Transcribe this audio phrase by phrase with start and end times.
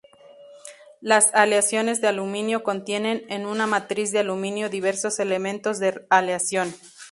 [0.99, 6.73] Las aleaciones de aluminio contienen, en una matriz de aluminio diversos elementos de aleación.